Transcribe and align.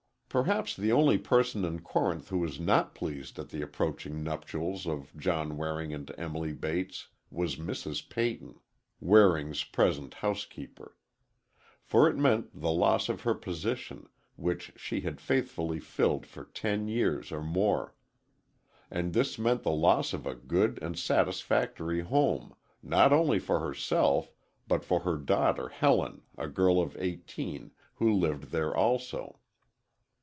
Perhaps 0.33 0.77
the 0.77 0.93
only 0.93 1.17
person 1.17 1.65
in 1.65 1.81
Corinth 1.81 2.29
who 2.29 2.37
was 2.39 2.57
not 2.57 2.95
pleased 2.95 3.37
at 3.37 3.49
the 3.49 3.61
approaching 3.61 4.23
nuptials 4.23 4.87
of 4.87 5.11
John 5.17 5.57
Waring 5.57 5.93
and 5.93 6.09
Emily 6.17 6.53
Bates 6.53 7.09
was 7.29 7.57
Mrs. 7.57 8.07
Peyton, 8.09 8.57
Waring's 9.01 9.65
present 9.65 10.13
housekeeper. 10.13 10.95
For 11.83 12.07
it 12.09 12.15
meant 12.15 12.61
the 12.61 12.71
loss 12.71 13.09
of 13.09 13.23
her 13.23 13.33
position, 13.33 14.07
which 14.37 14.71
she 14.77 15.01
had 15.01 15.19
faithfully 15.19 15.81
filled 15.81 16.25
for 16.25 16.45
ten 16.45 16.87
years 16.87 17.33
or 17.33 17.43
more. 17.43 17.93
And 18.89 19.13
this 19.13 19.37
meant 19.37 19.63
the 19.63 19.71
loss 19.71 20.13
of 20.13 20.25
a 20.25 20.33
good 20.33 20.81
and 20.81 20.97
satisfactory 20.97 21.99
home, 22.03 22.55
not 22.81 23.11
only 23.11 23.37
for 23.39 23.59
herself, 23.59 24.31
but 24.65 24.85
for 24.85 25.01
her 25.01 25.17
daughter 25.17 25.67
Helen, 25.67 26.21
a 26.37 26.47
girl 26.47 26.79
of 26.81 26.95
eighteen, 27.01 27.71
who 27.95 28.13
lived 28.13 28.45
there 28.51 28.73
also. 28.73 29.37